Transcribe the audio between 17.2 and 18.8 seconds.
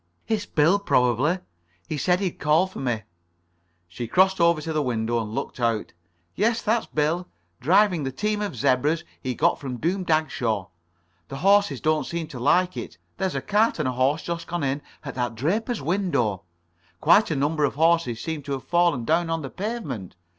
a number of horses seem to have